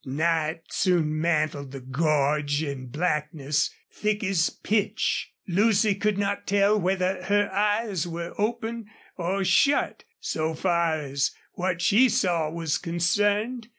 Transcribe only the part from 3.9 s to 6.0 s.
thick as pitch. Lucy